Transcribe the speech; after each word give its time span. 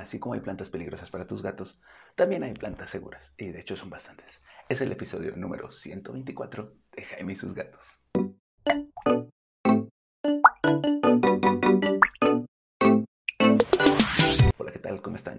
así 0.00 0.18
como 0.18 0.34
hay 0.34 0.40
plantas 0.40 0.70
peligrosas 0.70 1.10
para 1.10 1.26
tus 1.26 1.42
gatos, 1.42 1.80
también 2.16 2.42
hay 2.42 2.54
plantas 2.54 2.90
seguras, 2.90 3.22
y 3.36 3.50
de 3.50 3.60
hecho 3.60 3.76
son 3.76 3.90
bastantes. 3.90 4.26
Es 4.68 4.80
el 4.80 4.92
episodio 4.92 5.36
número 5.36 5.70
124 5.70 6.72
de 6.92 7.02
Jaime 7.04 7.32
y 7.32 7.36
sus 7.36 7.54
gatos. 7.54 8.00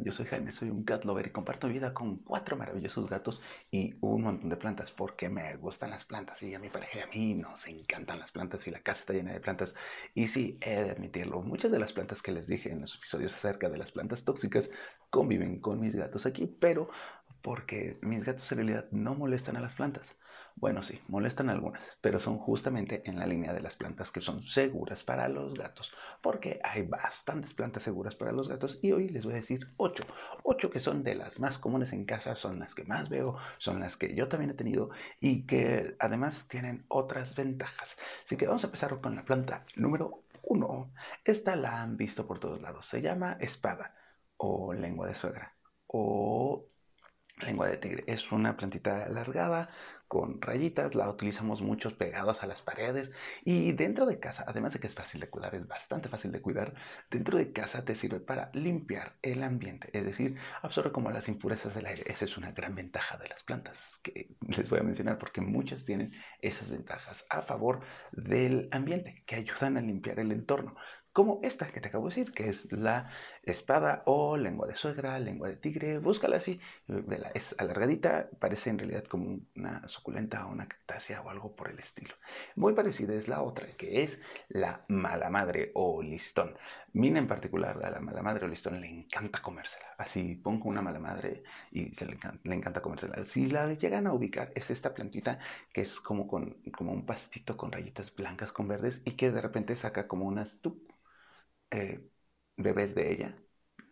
Yo 0.03 0.11
soy 0.11 0.25
Jaime, 0.25 0.51
soy 0.51 0.71
un 0.71 0.83
cat 0.83 1.05
lover 1.05 1.27
y 1.27 1.29
comparto 1.29 1.67
vida 1.67 1.93
con 1.93 2.17
cuatro 2.17 2.57
maravillosos 2.57 3.07
gatos 3.07 3.39
y 3.69 3.93
un 4.01 4.23
montón 4.23 4.49
de 4.49 4.57
plantas 4.57 4.91
porque 4.91 5.29
me 5.29 5.55
gustan 5.57 5.91
las 5.91 6.05
plantas 6.05 6.41
y 6.41 6.55
a 6.55 6.59
mi 6.59 6.69
pareja 6.69 6.97
y 6.97 7.01
a 7.01 7.07
mí 7.07 7.35
nos 7.35 7.67
encantan 7.67 8.17
las 8.19 8.31
plantas 8.31 8.65
y 8.65 8.71
la 8.71 8.81
casa 8.81 9.01
está 9.01 9.13
llena 9.13 9.31
de 9.31 9.39
plantas. 9.39 9.75
Y 10.15 10.27
sí, 10.27 10.57
he 10.61 10.81
de 10.83 10.89
admitirlo, 10.89 11.41
muchas 11.43 11.71
de 11.71 11.77
las 11.77 11.93
plantas 11.93 12.23
que 12.23 12.31
les 12.31 12.47
dije 12.47 12.71
en 12.71 12.81
los 12.81 12.95
episodios 12.95 13.35
acerca 13.35 13.69
de 13.69 13.77
las 13.77 13.91
plantas 13.91 14.25
tóxicas 14.25 14.71
conviven 15.11 15.59
con 15.59 15.79
mis 15.79 15.95
gatos 15.95 16.25
aquí, 16.25 16.47
pero 16.47 16.89
porque 17.41 17.97
mis 18.01 18.23
gatos 18.23 18.51
en 18.51 18.59
realidad 18.59 18.85
no 18.91 19.15
molestan 19.15 19.57
a 19.57 19.61
las 19.61 19.75
plantas. 19.75 20.15
Bueno, 20.55 20.83
sí, 20.83 20.99
molestan 21.07 21.49
algunas, 21.49 21.97
pero 22.01 22.19
son 22.19 22.37
justamente 22.37 23.01
en 23.09 23.17
la 23.17 23.25
línea 23.25 23.53
de 23.53 23.61
las 23.61 23.77
plantas 23.77 24.11
que 24.11 24.21
son 24.21 24.43
seguras 24.43 25.03
para 25.03 25.27
los 25.29 25.53
gatos, 25.55 25.93
porque 26.21 26.59
hay 26.63 26.83
bastantes 26.83 27.53
plantas 27.53 27.83
seguras 27.83 28.15
para 28.15 28.31
los 28.31 28.47
gatos 28.49 28.77
y 28.81 28.91
hoy 28.91 29.09
les 29.09 29.25
voy 29.25 29.33
a 29.33 29.37
decir 29.37 29.67
ocho. 29.77 30.03
Ocho 30.43 30.69
que 30.69 30.79
son 30.79 31.03
de 31.03 31.15
las 31.15 31.39
más 31.39 31.57
comunes 31.57 31.93
en 31.93 32.05
casa, 32.05 32.35
son 32.35 32.59
las 32.59 32.75
que 32.75 32.83
más 32.83 33.09
veo, 33.09 33.37
son 33.57 33.79
las 33.79 33.97
que 33.97 34.13
yo 34.15 34.27
también 34.27 34.51
he 34.51 34.53
tenido 34.55 34.89
y 35.19 35.45
que 35.45 35.95
además 35.99 36.47
tienen 36.47 36.85
otras 36.89 37.35
ventajas. 37.35 37.97
Así 38.25 38.37
que 38.37 38.47
vamos 38.47 38.63
a 38.63 38.67
empezar 38.67 38.99
con 39.01 39.15
la 39.15 39.25
planta 39.25 39.65
número 39.75 40.23
uno. 40.43 40.91
Esta 41.23 41.55
la 41.55 41.81
han 41.81 41.97
visto 41.97 42.27
por 42.27 42.39
todos 42.39 42.61
lados. 42.61 42.85
Se 42.85 43.01
llama 43.01 43.37
espada 43.39 43.95
o 44.37 44.73
lengua 44.73 45.07
de 45.07 45.15
suegra 45.15 45.55
o 45.87 46.70
lengua 47.43 47.67
de 47.67 47.77
tigre. 47.77 48.03
Es 48.07 48.31
una 48.31 48.57
plantita 48.57 49.05
alargada 49.05 49.69
con 50.11 50.41
rayitas, 50.41 50.93
la 50.93 51.09
utilizamos 51.09 51.61
muchos 51.61 51.93
pegados 51.93 52.43
a 52.43 52.45
las 52.45 52.61
paredes 52.61 53.13
y 53.45 53.71
dentro 53.71 54.05
de 54.05 54.19
casa, 54.19 54.43
además 54.45 54.73
de 54.73 54.79
que 54.81 54.87
es 54.87 54.93
fácil 54.93 55.21
de 55.21 55.29
cuidar, 55.29 55.55
es 55.55 55.69
bastante 55.69 56.09
fácil 56.09 56.33
de 56.33 56.41
cuidar, 56.41 56.73
dentro 57.09 57.37
de 57.37 57.53
casa 57.53 57.85
te 57.85 57.95
sirve 57.95 58.19
para 58.19 58.49
limpiar 58.53 59.13
el 59.21 59.41
ambiente, 59.41 59.89
es 59.93 60.03
decir, 60.03 60.35
absorbe 60.63 60.91
como 60.91 61.11
las 61.11 61.29
impurezas 61.29 61.73
del 61.75 61.85
aire. 61.85 62.03
Esa 62.07 62.25
es 62.25 62.35
una 62.35 62.51
gran 62.51 62.75
ventaja 62.75 63.17
de 63.19 63.29
las 63.29 63.41
plantas 63.43 63.99
que 64.03 64.35
les 64.57 64.69
voy 64.69 64.79
a 64.79 64.83
mencionar 64.83 65.17
porque 65.17 65.39
muchas 65.39 65.85
tienen 65.85 66.11
esas 66.41 66.69
ventajas 66.69 67.25
a 67.29 67.41
favor 67.41 67.79
del 68.11 68.67
ambiente 68.73 69.23
que 69.25 69.35
ayudan 69.35 69.77
a 69.77 69.81
limpiar 69.81 70.19
el 70.19 70.33
entorno 70.33 70.75
como 71.13 71.39
esta 71.43 71.67
que 71.67 71.81
te 71.81 71.89
acabo 71.89 72.07
de 72.07 72.15
decir, 72.15 72.33
que 72.33 72.49
es 72.49 72.71
la 72.71 73.09
espada 73.43 74.03
o 74.05 74.37
lengua 74.37 74.67
de 74.67 74.75
suegra, 74.75 75.19
lengua 75.19 75.49
de 75.49 75.57
tigre, 75.57 75.99
búscala 75.99 76.37
así, 76.37 76.59
es 77.33 77.55
alargadita, 77.57 78.29
parece 78.39 78.69
en 78.69 78.79
realidad 78.79 79.03
como 79.05 79.39
una 79.55 79.87
suculenta 79.87 80.45
o 80.45 80.51
una 80.51 80.67
cactácea 80.67 81.21
o 81.21 81.29
algo 81.29 81.55
por 81.55 81.69
el 81.69 81.79
estilo. 81.79 82.15
Muy 82.55 82.73
parecida 82.73 83.13
es 83.13 83.27
la 83.27 83.41
otra, 83.41 83.67
que 83.75 84.03
es 84.03 84.21
la 84.47 84.85
mala 84.87 85.29
madre 85.29 85.71
o 85.73 86.01
listón. 86.01 86.55
Mina 86.93 87.19
en 87.19 87.27
particular, 87.27 87.83
a 87.83 87.89
la 87.89 87.99
mala 87.99 88.21
madre 88.21 88.45
o 88.45 88.47
listón 88.47 88.79
le 88.79 88.87
encanta 88.87 89.41
comérsela. 89.41 89.87
Así 89.97 90.35
pongo 90.35 90.69
una 90.69 90.81
mala 90.81 90.99
madre 90.99 91.43
y 91.71 91.93
se 91.93 92.05
le, 92.05 92.13
encanta, 92.13 92.81
comérsela. 92.81 93.25
Si 93.25 93.47
la 93.47 93.73
llegan 93.73 94.07
a 94.07 94.13
ubicar, 94.13 94.51
es 94.55 94.71
esta 94.71 94.93
plantita 94.93 95.39
que 95.73 95.81
es 95.81 95.99
como, 95.99 96.27
con, 96.27 96.57
como 96.71 96.93
un 96.93 97.05
pastito 97.05 97.57
con 97.57 97.71
rayitas 97.71 98.15
blancas 98.15 98.51
con 98.51 98.67
verdes 98.67 99.01
y 99.05 99.11
que 99.11 99.31
de 99.31 99.41
repente 99.41 99.75
saca 99.75 100.07
como 100.07 100.25
unas 100.25 100.61
eh, 101.71 102.01
bebés 102.57 102.95
de 102.95 103.11
ella 103.13 103.37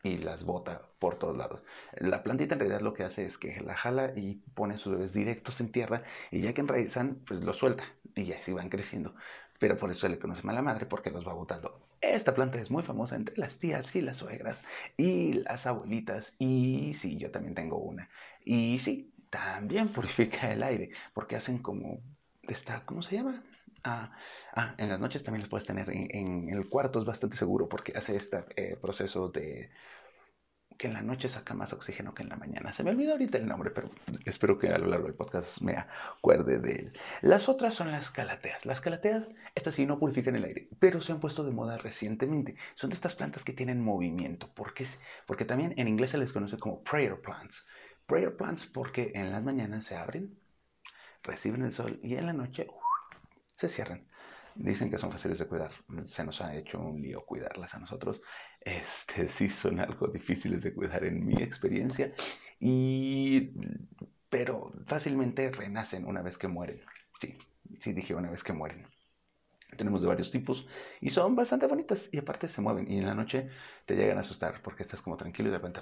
y 0.04 0.18
las 0.18 0.46
bota 0.46 0.92
por 1.00 1.18
todos 1.20 1.38
lados. 1.38 1.64
La 1.98 2.24
plantita 2.24 2.54
en 2.56 2.60
realidad 2.62 2.82
lo 2.82 2.94
que 2.94 3.04
hace 3.04 3.26
es 3.26 3.38
que 3.38 3.60
la 3.62 3.76
jala 3.76 4.14
y 4.16 4.36
pone 4.54 4.78
sus 4.78 4.94
bebés 4.94 5.14
directos 5.14 5.60
en 5.62 5.72
tierra 5.72 6.04
y 6.32 6.42
ya 6.42 6.54
que 6.54 6.62
enraizan, 6.62 7.24
pues 7.28 7.44
los 7.44 7.58
suelta 7.58 7.84
y 8.16 8.26
ya 8.26 8.40
así 8.40 8.54
van 8.54 8.70
creciendo. 8.70 9.16
Pero 9.60 9.78
por 9.78 9.92
eso 9.92 10.02
se 10.02 10.10
le 10.10 10.20
conoce 10.20 10.44
mala 10.44 10.62
madre 10.62 10.86
porque 10.86 11.12
los 11.12 11.28
va 11.28 11.34
botando. 11.34 11.82
Esta 12.02 12.34
planta 12.34 12.60
es 12.60 12.72
muy 12.72 12.84
famosa 12.84 13.16
entre 13.18 13.36
las 13.38 13.58
tías 13.60 13.94
y 13.96 14.02
las 14.02 14.18
suegras 14.18 14.64
y 14.96 15.34
las 15.34 15.66
abuelitas. 15.68 16.36
Y 16.40 16.94
sí, 16.96 17.18
yo 17.18 17.30
también 17.32 17.56
tengo 17.56 17.78
una. 17.78 18.10
Y 18.46 18.80
sí, 18.80 19.14
también 19.30 19.90
purifica 19.94 20.52
el 20.54 20.64
aire 20.64 20.92
porque 21.14 21.36
hacen 21.36 21.58
como 21.60 22.02
esta, 22.44 22.86
¿cómo 22.86 23.02
se 23.02 23.16
llama? 23.18 23.44
Ah, 23.84 24.12
ah, 24.56 24.76
en 24.78 24.90
las 24.90 25.00
noches 25.00 25.24
también 25.24 25.42
las 25.42 25.50
puedes 25.50 25.66
tener 25.66 25.90
en, 25.90 26.50
el 26.50 26.68
cuarto, 26.70 27.00
es 27.00 27.06
bastante 27.06 27.38
seguro 27.38 27.70
porque 27.70 27.94
hace 27.96 28.16
este 28.16 28.44
eh, 28.56 28.78
proceso 28.82 29.30
de 29.30 29.72
que 30.80 30.88
en 30.88 30.94
la 30.94 31.02
noche 31.02 31.28
saca 31.28 31.54
más 31.54 31.74
oxígeno 31.74 32.14
que 32.14 32.24
en 32.24 32.30
la 32.30 32.38
mañana. 32.38 32.72
Se 32.72 32.84
me 32.84 32.92
olvidó 32.92 33.12
ahorita 33.12 33.38
el 33.38 33.46
nombre, 33.48 33.70
pero 33.70 33.92
espero 34.26 34.58
que 34.58 34.70
a 34.70 34.78
lo 34.78 34.88
largo 34.88 35.08
del 35.08 35.14
podcast 35.14 35.62
me 35.62 35.76
acuerde 35.76 36.58
de 36.58 36.72
él. 36.72 36.94
Las 37.22 37.50
otras 37.50 37.74
son 37.74 37.92
las 37.92 38.10
calateas. 38.10 38.66
Las 38.66 38.80
calateas, 38.80 39.28
estas 39.56 39.76
sí 39.76 39.86
no 39.86 40.00
purifican 40.00 40.38
el 40.38 40.46
aire, 40.46 40.70
pero 40.80 41.02
se 41.02 41.12
han 41.12 41.20
puesto 41.20 41.44
de 41.44 41.52
moda 41.52 41.78
recientemente. 41.78 42.56
Son 42.76 42.90
de 42.90 42.96
estas 42.96 43.14
plantas 43.14 43.44
que 43.44 43.52
tienen 43.52 43.84
movimiento, 43.84 44.50
porque, 44.56 44.88
porque 45.28 45.44
también 45.44 45.74
en 45.76 45.90
inglés 45.90 46.12
se 46.12 46.18
les 46.18 46.32
conoce 46.32 46.58
como 46.58 46.82
prayer 46.82 47.20
plants. 47.20 47.68
Prayer 48.06 48.36
plants 48.38 48.66
porque 48.66 49.12
en 49.16 49.34
las 49.34 49.44
mañanas 49.44 49.84
se 49.84 49.98
abren, 49.98 50.40
reciben 51.24 51.64
el 51.64 51.74
sol 51.74 52.00
y 52.02 52.16
en 52.16 52.26
la 52.26 52.34
noche 52.34 52.68
se 53.60 53.68
cierran. 53.70 54.08
Dicen 54.56 54.90
que 54.90 54.98
son 54.98 55.12
fáciles 55.12 55.38
de 55.40 55.48
cuidar. 55.48 55.72
Se 56.06 56.24
nos 56.24 56.42
ha 56.42 56.56
hecho 56.56 56.80
un 56.80 57.02
lío 57.02 57.26
cuidarlas 57.26 57.74
a 57.76 57.80
nosotros. 57.80 58.22
Este, 58.62 59.28
sí 59.36 59.50
son 59.50 59.80
algo 59.80 60.08
difíciles 60.08 60.62
de 60.64 60.74
cuidar 60.74 61.04
en 61.04 61.26
mi 61.26 61.36
experiencia. 61.44 62.14
Y, 62.60 63.52
pero 64.30 64.72
fácilmente 64.86 65.52
renacen 65.52 66.06
una 66.06 66.22
vez 66.22 66.38
que 66.38 66.48
mueren. 66.48 66.82
Sí, 67.20 67.38
sí 67.80 67.94
dije 67.94 68.16
una 68.16 68.32
vez 68.32 68.44
que 68.44 68.54
mueren. 68.54 68.88
Tenemos 69.78 70.02
de 70.02 70.08
varios 70.08 70.32
tipos 70.32 70.68
y 71.00 71.10
son 71.12 71.36
bastante 71.36 71.68
bonitas 71.68 72.10
y 72.12 72.18
aparte 72.18 72.48
se 72.48 72.62
mueven 72.62 72.90
y 72.92 72.98
en 72.98 73.06
la 73.06 73.14
noche 73.14 73.50
te 73.86 73.96
llegan 73.96 74.18
a 74.18 74.22
asustar 74.22 74.62
porque 74.64 74.84
estás 74.84 75.02
como 75.02 75.16
tranquilo 75.18 75.50
y 75.50 75.52
de 75.52 75.58
repente 75.60 75.82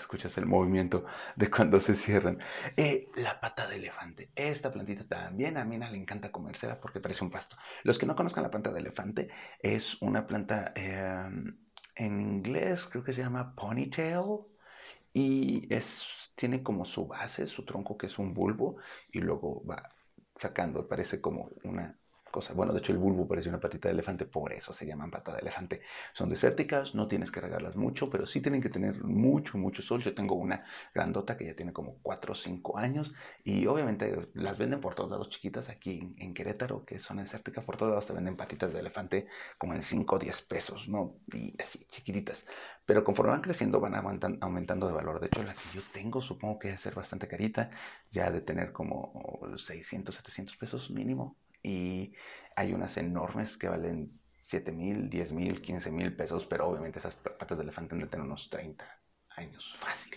escuchas 0.00 0.36
el 0.38 0.46
movimiento 0.46 1.04
de 1.36 1.50
cuando 1.50 1.80
se 1.80 1.94
cierran. 1.94 2.38
Eh, 2.76 3.08
la 3.16 3.40
pata 3.40 3.66
de 3.68 3.76
elefante. 3.76 4.30
Esta 4.34 4.72
plantita 4.72 5.06
también 5.06 5.56
a 5.56 5.64
Mina 5.64 5.90
le 5.90 5.98
encanta 5.98 6.32
comérsela 6.32 6.80
porque 6.80 7.00
parece 7.00 7.24
un 7.24 7.30
pasto. 7.30 7.56
Los 7.84 7.98
que 7.98 8.06
no 8.06 8.16
conozcan 8.16 8.42
la 8.42 8.50
planta 8.50 8.70
de 8.70 8.80
elefante, 8.80 9.28
es 9.60 10.00
una 10.02 10.26
planta 10.26 10.72
em, 10.74 11.56
en 11.94 12.20
inglés, 12.20 12.86
creo 12.86 13.04
que 13.04 13.12
se 13.12 13.22
llama 13.22 13.54
ponytail. 13.54 14.40
Y 15.12 15.72
es, 15.74 16.06
tiene 16.36 16.62
como 16.62 16.84
su 16.84 17.06
base, 17.06 17.46
su 17.46 17.64
tronco 17.64 17.96
que 17.98 18.06
es 18.06 18.18
un 18.18 18.32
bulbo, 18.32 18.76
y 19.12 19.20
luego 19.20 19.64
va 19.66 19.88
sacando, 20.36 20.86
parece 20.88 21.20
como 21.20 21.50
una 21.64 21.98
bueno, 22.54 22.72
de 22.72 22.78
hecho 22.78 22.92
el 22.92 22.98
bulbo 22.98 23.26
parece 23.26 23.48
una 23.48 23.60
patita 23.60 23.88
de 23.88 23.94
elefante, 23.94 24.24
por 24.24 24.52
eso 24.52 24.72
se 24.72 24.86
llaman 24.86 25.10
pata 25.10 25.32
de 25.32 25.40
elefante. 25.40 25.82
Son 26.12 26.28
desérticas, 26.28 26.94
no 26.94 27.08
tienes 27.08 27.30
que 27.30 27.40
regarlas 27.40 27.76
mucho, 27.76 28.08
pero 28.08 28.26
sí 28.26 28.40
tienen 28.40 28.60
que 28.60 28.68
tener 28.68 29.02
mucho, 29.02 29.58
mucho 29.58 29.82
sol. 29.82 30.02
Yo 30.02 30.14
tengo 30.14 30.34
una 30.34 30.64
grandota 30.94 31.36
que 31.36 31.46
ya 31.46 31.54
tiene 31.54 31.72
como 31.72 31.98
4 32.02 32.32
o 32.32 32.34
5 32.34 32.78
años 32.78 33.14
y 33.44 33.66
obviamente 33.66 34.28
las 34.34 34.58
venden 34.58 34.80
por 34.80 34.94
todos 34.94 35.10
lados 35.10 35.28
chiquitas 35.30 35.68
aquí 35.68 36.14
en, 36.18 36.34
Querétaro, 36.34 36.84
que 36.84 36.98
son 37.00 37.18
desérticas, 37.18 37.64
por 37.64 37.76
todos 37.76 37.90
lados 37.90 38.06
te 38.06 38.12
venden 38.12 38.36
patitas 38.36 38.72
de 38.72 38.80
elefante 38.80 39.26
como 39.58 39.74
en 39.74 39.82
5 39.82 40.16
o 40.16 40.18
10 40.18 40.42
pesos, 40.42 40.88
¿no? 40.88 41.16
Y 41.32 41.60
así, 41.60 41.84
chiquititas. 41.88 42.46
Pero 42.86 43.04
conforme 43.04 43.32
van 43.32 43.42
creciendo 43.42 43.80
van 43.80 43.94
aumentando 44.40 44.86
de 44.86 44.92
valor. 44.92 45.20
De 45.20 45.26
hecho, 45.26 45.42
la 45.42 45.54
que 45.54 45.68
yo 45.74 45.82
tengo 45.92 46.20
supongo 46.22 46.58
que 46.58 46.68
debe 46.68 46.78
ser 46.78 46.94
bastante 46.94 47.28
carita, 47.28 47.70
ya 48.10 48.30
de 48.30 48.40
tener 48.40 48.72
como 48.72 49.40
600, 49.56 50.14
700 50.14 50.56
pesos 50.56 50.90
mínimo 50.90 51.36
y 51.62 52.14
hay 52.56 52.72
unas 52.72 52.96
enormes 52.96 53.56
que 53.56 53.68
valen 53.68 54.20
7 54.40 54.72
mil, 54.72 55.08
10 55.10 55.32
mil, 55.32 55.60
15 55.60 55.90
mil 55.90 56.16
pesos, 56.16 56.46
pero 56.46 56.68
obviamente 56.68 56.98
esas 56.98 57.14
patas 57.14 57.58
de 57.58 57.64
elefante 57.64 57.94
han 57.94 58.00
de 58.00 58.06
tener 58.06 58.26
unos 58.26 58.50
30 58.50 58.84
años, 59.36 59.76
fácil. 59.78 60.14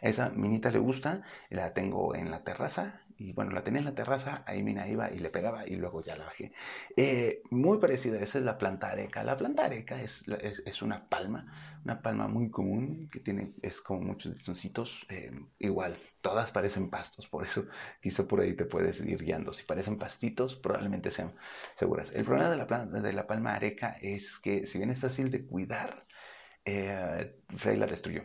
Esa 0.00 0.30
minita 0.30 0.70
le 0.70 0.78
gusta, 0.78 1.22
la 1.48 1.72
tengo 1.72 2.14
en 2.14 2.30
la 2.30 2.44
terraza 2.44 3.02
y 3.20 3.34
bueno, 3.34 3.50
la 3.52 3.62
tenía 3.62 3.80
en 3.80 3.84
la 3.84 3.94
terraza, 3.94 4.42
ahí 4.46 4.62
Mina 4.62 4.88
iba 4.88 5.10
y 5.12 5.18
le 5.18 5.28
pegaba 5.28 5.66
y 5.68 5.76
luego 5.76 6.02
ya 6.02 6.16
la 6.16 6.24
bajé. 6.24 6.52
Eh, 6.96 7.42
muy 7.50 7.76
parecida, 7.78 8.18
esa 8.18 8.38
es 8.38 8.44
la 8.44 8.56
planta 8.56 8.88
areca. 8.88 9.22
La 9.22 9.36
planta 9.36 9.66
areca 9.66 10.00
es, 10.00 10.24
es, 10.64 10.80
una 10.80 11.06
palma, 11.06 11.80
una 11.84 12.00
palma 12.00 12.28
muy 12.28 12.50
común 12.50 13.10
que 13.12 13.20
tiene, 13.20 13.52
es 13.60 13.82
como 13.82 14.00
muchos 14.00 14.32
listoncitos, 14.32 15.06
eh, 15.10 15.30
igual, 15.58 15.98
todas 16.22 16.50
parecen 16.50 16.88
pastos, 16.88 17.26
por 17.26 17.44
eso 17.44 17.66
quizá 18.00 18.26
por 18.26 18.40
ahí 18.40 18.54
te 18.54 18.64
puedes 18.64 19.00
ir 19.02 19.22
guiando. 19.22 19.52
Si 19.52 19.64
parecen 19.64 19.98
pastitos, 19.98 20.56
probablemente 20.56 21.10
sean 21.10 21.34
seguras. 21.76 22.10
El 22.14 22.24
problema 22.24 22.48
de 22.50 22.56
la, 22.56 22.66
planta, 22.66 23.00
de 23.00 23.12
la 23.12 23.26
palma 23.26 23.54
areca 23.54 23.98
es 24.00 24.38
que 24.38 24.66
si 24.66 24.78
bien 24.78 24.90
es 24.90 24.98
fácil 24.98 25.30
de 25.30 25.44
cuidar, 25.46 26.06
eh, 26.64 27.36
Frey 27.56 27.76
la 27.76 27.86
destruyó. 27.86 28.22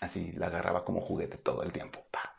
Así 0.00 0.32
la 0.32 0.46
agarraba 0.46 0.84
como 0.84 1.02
juguete 1.02 1.36
todo 1.36 1.62
el 1.62 1.72
tiempo. 1.72 2.06
Pa, 2.10 2.37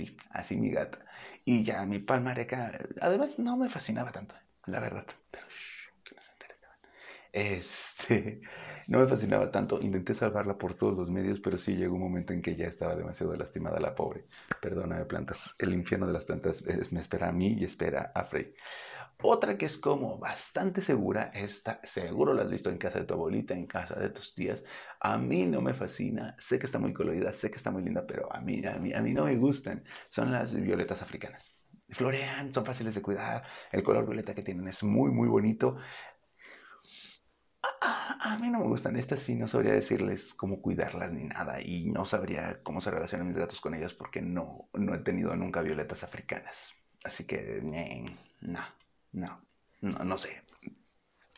Sí, 0.00 0.16
así 0.30 0.56
mi 0.56 0.70
gata. 0.70 0.98
Y 1.44 1.62
ya 1.64 1.84
mi 1.84 1.98
palmareca, 1.98 2.78
además 3.00 3.38
no 3.38 3.56
me 3.56 3.68
fascinaba 3.68 4.12
tanto, 4.12 4.34
la 4.66 4.80
verdad. 4.80 5.06
Pero 5.30 5.46
shh, 5.48 5.90
no 6.16 6.22
Este, 7.32 8.40
no 8.88 9.00
me 9.00 9.06
fascinaba 9.08 9.50
tanto. 9.50 9.80
Intenté 9.80 10.14
salvarla 10.14 10.58
por 10.58 10.74
todos 10.74 10.96
los 10.96 11.10
medios, 11.10 11.40
pero 11.40 11.58
sí 11.58 11.74
llegó 11.76 11.94
un 11.94 12.02
momento 12.02 12.32
en 12.32 12.42
que 12.42 12.56
ya 12.56 12.66
estaba 12.66 12.96
demasiado 12.96 13.34
lastimada 13.36 13.78
la 13.80 13.94
pobre. 13.94 14.26
Perdona, 14.60 15.04
plantas. 15.06 15.54
El 15.58 15.72
infierno 15.74 16.06
de 16.06 16.12
las 16.12 16.24
plantas 16.24 16.64
me 16.92 17.00
espera 17.00 17.28
a 17.28 17.32
mí 17.32 17.54
y 17.58 17.64
espera 17.64 18.12
a 18.14 18.24
Frey. 18.24 18.54
Otra 19.22 19.58
que 19.58 19.66
es 19.66 19.76
como 19.76 20.18
bastante 20.18 20.80
segura, 20.80 21.30
esta 21.34 21.80
seguro 21.82 22.32
la 22.32 22.42
has 22.42 22.50
visto 22.50 22.70
en 22.70 22.78
casa 22.78 23.00
de 23.00 23.04
tu 23.04 23.14
abuelita, 23.14 23.54
en 23.54 23.66
casa 23.66 23.94
de 23.96 24.08
tus 24.10 24.34
tías. 24.34 24.64
A 25.00 25.18
mí 25.18 25.46
no 25.46 25.60
me 25.60 25.74
fascina, 25.74 26.36
sé 26.38 26.58
que 26.58 26.66
está 26.66 26.78
muy 26.78 26.94
colorida, 26.94 27.32
sé 27.32 27.50
que 27.50 27.56
está 27.56 27.70
muy 27.70 27.82
linda, 27.82 28.06
pero 28.06 28.32
a 28.32 28.40
mí, 28.40 28.64
a 28.66 28.76
mí, 28.78 28.94
a 28.94 29.00
mí 29.02 29.12
no 29.12 29.24
me 29.26 29.36
gustan. 29.36 29.84
Son 30.08 30.32
las 30.32 30.54
violetas 30.54 31.02
africanas. 31.02 31.54
Florean, 31.90 32.54
son 32.54 32.64
fáciles 32.64 32.94
de 32.94 33.02
cuidar, 33.02 33.42
el 33.72 33.82
color 33.82 34.06
violeta 34.06 34.34
que 34.34 34.42
tienen 34.42 34.68
es 34.68 34.82
muy, 34.82 35.10
muy 35.10 35.28
bonito. 35.28 35.76
A, 37.82 38.38
mí 38.40 38.48
no 38.48 38.60
me 38.60 38.66
gustan 38.66 38.96
estas 38.96 39.20
sí 39.20 39.34
no 39.34 39.46
sabría 39.46 39.72
decirles 39.72 40.34
cómo 40.34 40.60
cuidarlas 40.62 41.12
ni 41.12 41.24
nada 41.24 41.60
y 41.60 41.86
no 41.86 42.04
sabría 42.04 42.60
cómo 42.62 42.80
se 42.80 42.90
relacionan 42.90 43.28
mis 43.28 43.36
gatos 43.36 43.60
con 43.60 43.74
ellas 43.74 43.92
porque 43.92 44.22
no, 44.22 44.68
no 44.74 44.94
he 44.94 44.98
tenido 44.98 45.34
nunca 45.36 45.62
violetas 45.62 46.04
africanas. 46.04 46.74
Así 47.04 47.26
que, 47.26 47.60
no. 48.40 48.60
No, 49.12 49.40
no, 49.82 50.04
no 50.04 50.18
sé. 50.18 50.42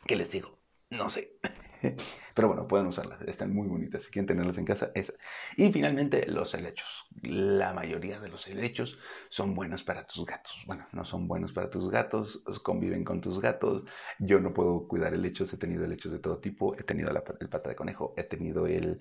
¿Qué 0.06 0.16
les 0.16 0.30
digo? 0.30 0.58
No 0.90 1.08
sé. 1.10 1.32
Pero 2.34 2.48
bueno, 2.48 2.66
pueden 2.66 2.86
usarlas, 2.86 3.20
están 3.22 3.52
muy 3.52 3.68
bonitas. 3.68 4.04
Si 4.04 4.10
quieren 4.10 4.26
tenerlas 4.26 4.56
en 4.58 4.64
casa, 4.64 4.90
esa. 4.94 5.12
Y 5.56 5.70
finalmente, 5.72 6.26
los 6.26 6.54
helechos. 6.54 7.06
La 7.22 7.72
mayoría 7.72 8.20
de 8.20 8.28
los 8.28 8.46
helechos 8.48 8.98
son 9.28 9.54
buenos 9.54 9.84
para 9.84 10.06
tus 10.06 10.24
gatos. 10.24 10.52
Bueno, 10.66 10.86
no 10.92 11.04
son 11.04 11.28
buenos 11.28 11.52
para 11.52 11.70
tus 11.70 11.90
gatos, 11.90 12.42
conviven 12.62 13.04
con 13.04 13.20
tus 13.20 13.40
gatos. 13.40 13.84
Yo 14.18 14.40
no 14.40 14.54
puedo 14.54 14.88
cuidar 14.88 15.12
helechos, 15.14 15.52
he 15.52 15.58
tenido 15.58 15.84
helechos 15.84 16.12
de 16.12 16.18
todo 16.20 16.38
tipo. 16.38 16.74
He 16.78 16.84
tenido 16.84 17.10
el 17.10 17.48
pata 17.48 17.68
de 17.68 17.76
conejo, 17.76 18.14
he 18.16 18.24
tenido 18.24 18.66
el, 18.66 18.98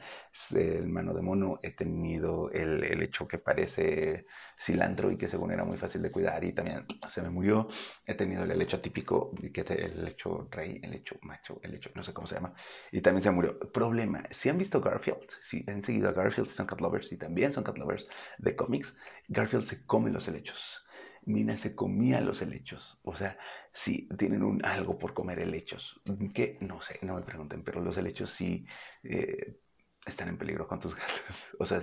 mano 0.88 1.14
de 1.14 1.22
mono, 1.22 1.60
he 1.62 1.72
tenido 1.72 2.52
el 2.52 2.84
helecho 2.84 3.28
que 3.28 3.38
parece 3.38 4.26
cilantro 4.60 5.12
y 5.12 5.18
que 5.18 5.28
según 5.28 5.52
era 5.52 5.64
muy 5.64 5.78
fácil 5.78 6.02
de 6.02 6.12
cuidar 6.12 6.44
y 6.44 6.54
también 6.54 6.86
se 7.08 7.22
me 7.22 7.30
murió. 7.30 7.70
He 8.06 8.14
tenido 8.16 8.44
el 8.44 8.52
helecho 8.52 8.82
típico, 8.82 9.32
que 9.54 9.62
el 9.62 10.00
helecho 10.00 10.48
rey, 10.52 10.80
el 10.84 10.92
helecho 10.92 11.18
macho, 11.22 11.60
el 11.64 11.72
helecho, 11.72 11.92
no 11.96 12.04
sé 12.04 12.14
cómo 12.14 12.28
se 12.28 12.36
llama. 12.36 12.54
Y 12.92 13.02
también 13.02 13.24
se 13.24 13.32
murió. 13.32 13.60
Problema, 13.72 14.24
si 14.32 14.50
han 14.50 14.58
visto 14.58 14.82
Garfield, 14.82 15.30
si 15.42 15.64
han 15.68 15.84
seguido 15.84 16.10
a 16.10 16.14
Garfield, 16.14 16.48
son 16.48 16.68
cat 16.68 16.82
lovers 16.82 17.12
y 17.12 17.18
también 17.18 17.54
son 17.54 17.64
cat 17.64 17.78
lovers 17.78 18.08
de 18.38 18.56
cómics, 18.56 18.98
Garfield 19.28 19.66
se 19.66 19.86
come 19.86 20.12
los 20.12 20.28
helechos. 20.28 20.86
Mina 21.24 21.58
se 21.58 21.76
comía 21.76 22.20
los 22.22 22.42
helechos. 22.42 23.00
O 23.04 23.16
sea, 23.16 23.38
si 23.72 24.08
tienen 24.18 24.44
un 24.44 24.66
algo 24.66 24.98
por 24.98 25.14
comer 25.14 25.40
helechos. 25.40 26.02
Que 26.34 26.58
no 26.62 26.82
sé, 26.82 27.00
no 27.02 27.16
me 27.16 27.22
pregunten, 27.22 27.64
pero 27.64 27.82
los 27.82 27.98
helechos 27.98 28.32
sí 28.32 28.66
eh, 29.04 29.60
están 30.06 30.30
en 30.30 30.38
peligro 30.38 30.68
con 30.68 30.80
tus 30.80 30.96
gatos. 30.96 31.56
O 31.60 31.66
sea, 31.66 31.82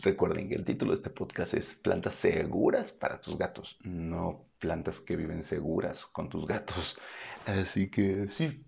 recuerden 0.00 0.48
que 0.48 0.56
el 0.56 0.64
título 0.64 0.92
de 0.92 0.96
este 0.96 1.10
podcast 1.10 1.54
es 1.54 1.74
Plantas 1.74 2.14
seguras 2.14 2.92
para 2.92 3.20
tus 3.20 3.36
gatos, 3.38 3.78
no 3.82 4.46
plantas 4.58 5.00
que 5.00 5.16
viven 5.16 5.44
seguras 5.44 6.06
con 6.06 6.28
tus 6.28 6.46
gatos. 6.46 6.98
Así 7.46 7.90
que 7.90 8.28
sí, 8.28 8.64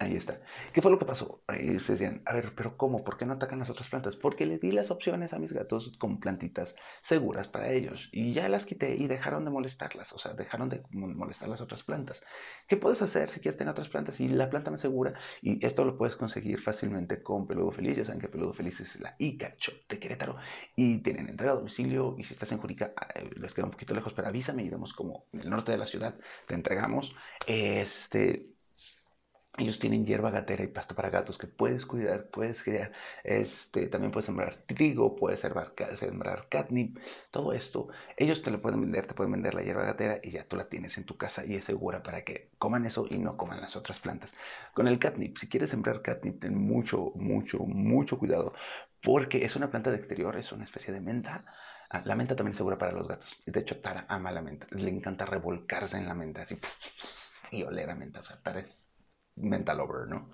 Ahí 0.00 0.16
está. 0.16 0.40
¿Qué 0.72 0.80
fue 0.80 0.90
lo 0.90 0.98
que 0.98 1.04
pasó? 1.04 1.42
Ahí 1.46 1.78
se 1.78 1.92
decían, 1.92 2.22
a 2.24 2.32
ver, 2.32 2.54
pero 2.56 2.78
¿cómo? 2.78 3.04
¿Por 3.04 3.18
qué 3.18 3.26
no 3.26 3.34
atacan 3.34 3.58
las 3.58 3.68
otras 3.68 3.90
plantas? 3.90 4.16
Porque 4.16 4.46
le 4.46 4.56
di 4.56 4.72
las 4.72 4.90
opciones 4.90 5.34
a 5.34 5.38
mis 5.38 5.52
gatos 5.52 5.92
con 5.98 6.20
plantitas 6.20 6.74
seguras 7.02 7.48
para 7.48 7.70
ellos 7.70 8.08
y 8.10 8.32
ya 8.32 8.48
las 8.48 8.64
quité 8.64 8.96
y 8.96 9.08
dejaron 9.08 9.44
de 9.44 9.50
molestarlas, 9.50 10.14
o 10.14 10.18
sea, 10.18 10.32
dejaron 10.32 10.70
de 10.70 10.82
molestar 10.90 11.50
las 11.50 11.60
otras 11.60 11.82
plantas. 11.82 12.22
¿Qué 12.66 12.78
puedes 12.78 13.02
hacer 13.02 13.28
si 13.28 13.40
quieres 13.40 13.58
tener 13.58 13.72
otras 13.72 13.90
plantas 13.90 14.18
y 14.20 14.28
la 14.28 14.48
planta 14.48 14.72
es 14.72 14.80
segura? 14.80 15.12
Y 15.42 15.64
esto 15.66 15.84
lo 15.84 15.98
puedes 15.98 16.16
conseguir 16.16 16.62
fácilmente 16.62 17.22
con 17.22 17.46
Peludo 17.46 17.70
Feliz. 17.70 17.98
Ya 17.98 18.06
saben 18.06 18.22
que 18.22 18.28
Peludo 18.28 18.54
Feliz 18.54 18.80
es 18.80 18.98
la 19.00 19.14
ICA 19.18 19.54
Shop 19.58 19.86
de 19.86 19.98
Querétaro 19.98 20.36
y 20.76 21.02
tienen 21.02 21.28
entrega 21.28 21.52
a 21.52 21.56
domicilio. 21.56 22.16
Y 22.18 22.24
si 22.24 22.32
estás 22.32 22.50
en 22.52 22.58
Jurica, 22.58 22.94
eh, 23.14 23.28
les 23.36 23.52
queda 23.52 23.66
un 23.66 23.72
poquito 23.72 23.94
lejos, 23.94 24.14
pero 24.14 24.28
avísame 24.28 24.62
y 24.62 24.70
vemos 24.70 24.94
como 24.94 25.26
en 25.34 25.40
el 25.40 25.50
norte 25.50 25.72
de 25.72 25.78
la 25.78 25.84
ciudad 25.84 26.18
te 26.46 26.54
entregamos. 26.54 27.14
Este 27.46 28.59
ellos 29.60 29.78
tienen 29.78 30.06
hierba 30.06 30.30
gatera 30.30 30.64
y 30.64 30.68
pasto 30.68 30.94
para 30.94 31.10
gatos 31.10 31.38
que 31.38 31.46
puedes 31.46 31.86
cuidar, 31.86 32.26
puedes 32.30 32.62
crear. 32.62 32.92
Este, 33.24 33.86
también 33.86 34.10
puedes 34.12 34.26
sembrar 34.26 34.54
trigo, 34.66 35.16
puedes 35.16 35.40
sembrar, 35.40 35.74
sembrar 35.98 36.48
catnip, 36.48 36.98
todo 37.30 37.52
esto. 37.52 37.88
Ellos 38.16 38.42
te 38.42 38.50
lo 38.50 38.60
pueden 38.62 38.80
vender, 38.80 39.06
te 39.06 39.14
pueden 39.14 39.32
vender 39.32 39.54
la 39.54 39.62
hierba 39.62 39.84
gatera 39.84 40.20
y 40.22 40.30
ya 40.30 40.44
tú 40.44 40.56
la 40.56 40.68
tienes 40.68 40.96
en 40.98 41.04
tu 41.04 41.16
casa 41.16 41.44
y 41.44 41.54
es 41.56 41.64
segura 41.64 42.02
para 42.02 42.24
que 42.24 42.50
coman 42.58 42.86
eso 42.86 43.06
y 43.08 43.18
no 43.18 43.36
coman 43.36 43.60
las 43.60 43.76
otras 43.76 44.00
plantas. 44.00 44.30
Con 44.74 44.88
el 44.88 44.98
catnip, 44.98 45.36
si 45.38 45.48
quieres 45.48 45.70
sembrar 45.70 46.02
catnip, 46.02 46.40
ten 46.40 46.56
mucho, 46.56 47.12
mucho, 47.14 47.58
mucho 47.60 48.18
cuidado 48.18 48.54
porque 49.02 49.44
es 49.44 49.56
una 49.56 49.70
planta 49.70 49.90
de 49.90 49.96
exterior, 49.96 50.36
es 50.36 50.52
una 50.52 50.64
especie 50.64 50.92
de 50.92 51.00
menta. 51.00 51.44
Ah, 51.90 52.02
la 52.04 52.14
menta 52.14 52.36
también 52.36 52.52
es 52.52 52.58
segura 52.58 52.78
para 52.78 52.92
los 52.92 53.08
gatos. 53.08 53.40
De 53.46 53.60
hecho, 53.60 53.80
Tara 53.80 54.06
ama 54.08 54.30
la 54.30 54.42
menta. 54.42 54.66
Le 54.70 54.90
encanta 54.90 55.26
revolcarse 55.26 55.96
en 55.96 56.06
la 56.06 56.14
menta 56.14 56.42
así 56.42 56.58
y 57.50 57.62
oler 57.62 57.90
a 57.90 57.94
menta. 57.94 58.20
O 58.20 58.24
sea, 58.24 58.40
Tara 58.42 58.60
es 58.60 58.86
mental 59.36 59.80
over, 59.80 60.08
¿no? 60.08 60.30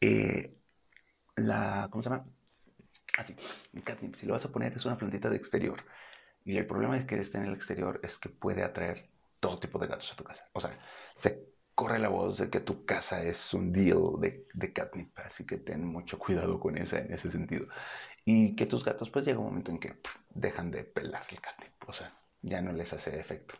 Eh, 0.00 0.56
la, 1.36 1.88
¿cómo 1.90 2.02
se 2.02 2.10
llama? 2.10 2.26
Así, 3.18 3.34
ah, 3.86 3.96
si 4.16 4.26
lo 4.26 4.34
vas 4.34 4.44
a 4.44 4.52
poner 4.52 4.72
es 4.74 4.84
una 4.84 4.96
plantita 4.98 5.30
de 5.30 5.36
exterior. 5.36 5.84
Y 6.44 6.56
el 6.58 6.66
problema 6.66 6.96
es 6.98 7.06
que 7.06 7.20
esté 7.20 7.38
en 7.38 7.46
el 7.46 7.54
exterior 7.54 8.00
es 8.02 8.18
que 8.18 8.28
puede 8.28 8.62
atraer 8.62 9.10
todo 9.40 9.58
tipo 9.58 9.78
de 9.78 9.88
gatos 9.88 10.12
a 10.12 10.16
tu 10.16 10.24
casa. 10.24 10.48
O 10.52 10.60
sea, 10.60 10.78
se 11.16 11.44
corre 11.74 11.98
la 11.98 12.08
voz 12.08 12.38
de 12.38 12.50
que 12.50 12.60
tu 12.60 12.84
casa 12.84 13.22
es 13.22 13.54
un 13.54 13.72
deal 13.72 14.20
de, 14.20 14.46
de 14.54 14.72
catnip, 14.72 15.18
así 15.18 15.44
que 15.46 15.58
ten 15.58 15.84
mucho 15.86 16.18
cuidado 16.18 16.58
con 16.60 16.78
esa 16.78 16.98
en 17.00 17.12
ese 17.12 17.30
sentido. 17.30 17.66
Y 18.24 18.56
que 18.56 18.66
tus 18.66 18.84
gatos 18.84 19.10
pues 19.10 19.24
llega 19.26 19.38
un 19.40 19.46
momento 19.46 19.70
en 19.70 19.80
que 19.80 19.96
dejan 20.30 20.70
de 20.70 20.84
pelar 20.84 21.24
el 21.30 21.40
catnip, 21.40 21.72
o 21.88 21.92
sea, 21.92 22.14
ya 22.42 22.60
no 22.62 22.72
les 22.72 22.92
hace 22.92 23.18
efecto. 23.20 23.56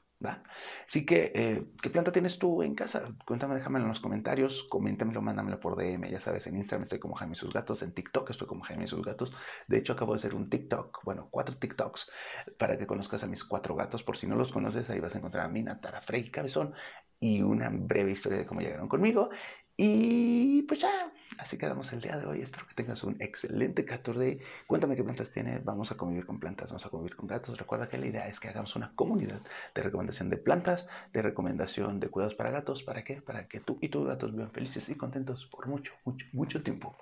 Así 0.88 1.04
que, 1.04 1.32
eh, 1.34 1.66
¿qué 1.82 1.90
planta 1.90 2.12
tienes 2.12 2.38
tú 2.38 2.62
en 2.62 2.74
casa? 2.74 3.14
Cuéntame, 3.26 3.54
déjamelo 3.54 3.84
en 3.84 3.88
los 3.90 4.00
comentarios, 4.00 4.64
coméntamelo, 4.70 5.20
mándamelo 5.20 5.60
por 5.60 5.76
DM, 5.76 6.10
ya 6.10 6.20
sabes, 6.20 6.46
en 6.46 6.56
Instagram 6.56 6.84
estoy 6.84 6.98
como 6.98 7.14
Jaime 7.14 7.34
y 7.34 7.36
sus 7.36 7.52
gatos, 7.52 7.82
en 7.82 7.92
TikTok 7.92 8.30
estoy 8.30 8.46
como 8.48 8.62
Jaime 8.64 8.84
y 8.84 8.88
sus 8.88 9.04
gatos. 9.04 9.32
De 9.66 9.78
hecho, 9.78 9.92
acabo 9.92 10.12
de 10.12 10.18
hacer 10.18 10.34
un 10.34 10.48
TikTok, 10.48 11.04
bueno, 11.04 11.28
cuatro 11.30 11.56
TikToks, 11.56 12.10
para 12.58 12.78
que 12.78 12.86
conozcas 12.86 13.22
a 13.22 13.26
mis 13.26 13.44
cuatro 13.44 13.74
gatos. 13.74 14.02
Por 14.02 14.16
si 14.16 14.26
no 14.26 14.36
los 14.36 14.52
conoces, 14.52 14.88
ahí 14.90 15.00
vas 15.00 15.14
a 15.14 15.18
encontrar 15.18 15.46
a 15.46 15.48
Mina, 15.48 15.80
Tara, 15.80 16.00
Frey, 16.00 16.30
Cabezón 16.30 16.74
y 17.20 17.42
una 17.42 17.70
breve 17.70 18.12
historia 18.12 18.38
de 18.38 18.46
cómo 18.46 18.60
llegaron 18.60 18.88
conmigo. 18.88 19.30
Y 19.78 20.62
pues 20.62 20.80
ya, 20.80 21.12
así 21.38 21.58
quedamos 21.58 21.92
el 21.92 22.00
día 22.00 22.16
de 22.16 22.26
hoy. 22.26 22.40
Espero 22.40 22.66
que 22.66 22.74
tengas 22.74 23.04
un 23.04 23.16
excelente 23.20 23.84
14 23.84 24.40
Cuéntame 24.66 24.96
qué 24.96 25.04
plantas 25.04 25.30
tienes. 25.30 25.64
Vamos 25.64 25.92
a 25.92 25.96
convivir 25.96 26.24
con 26.24 26.40
plantas, 26.40 26.70
vamos 26.70 26.86
a 26.86 26.88
convivir 26.88 27.16
con 27.16 27.26
gatos. 27.26 27.58
Recuerda 27.58 27.88
que 27.88 27.98
la 27.98 28.06
idea 28.06 28.28
es 28.28 28.40
que 28.40 28.48
hagamos 28.48 28.74
una 28.74 28.92
comunidad 28.94 29.40
de 29.74 29.82
recomendación 29.82 30.30
de 30.30 30.38
plantas, 30.38 30.88
de 31.12 31.22
recomendación 31.22 32.00
de 32.00 32.08
cuidados 32.08 32.34
para 32.34 32.50
gatos. 32.50 32.82
¿Para 32.82 33.04
qué? 33.04 33.20
Para 33.20 33.48
que 33.48 33.60
tú 33.60 33.78
y 33.82 33.88
tus 33.88 34.06
gatos 34.06 34.32
vivan 34.32 34.50
felices 34.50 34.88
y 34.88 34.94
contentos 34.94 35.46
por 35.46 35.66
mucho, 35.66 35.92
mucho, 36.04 36.26
mucho 36.32 36.62
tiempo. 36.62 36.96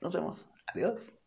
Nos 0.00 0.14
vemos. 0.14 0.46
Adiós. 0.68 1.21